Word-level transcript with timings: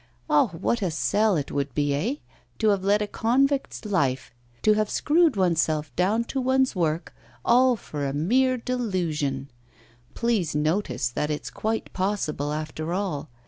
Ah! 0.27 0.47
what 0.47 0.81
a 0.81 0.89
sell 0.89 1.35
it 1.37 1.51
would 1.51 1.75
be, 1.75 1.93
eh? 1.93 2.15
To 2.57 2.69
have 2.69 2.83
led 2.83 3.03
a 3.03 3.07
convict's 3.07 3.85
life 3.85 4.31
to 4.63 4.73
have 4.73 4.89
screwed 4.89 5.35
oneself 5.35 5.95
down 5.95 6.23
to 6.23 6.41
one's 6.41 6.75
work 6.75 7.13
all 7.45 7.75
for 7.75 8.07
a 8.07 8.11
mere 8.11 8.57
delusion! 8.57 9.51
Please 10.15 10.55
notice 10.55 11.07
that 11.09 11.29
it's 11.29 11.51
quite 11.51 11.93
possible, 11.93 12.51
after 12.51 12.91
all. 12.91 13.29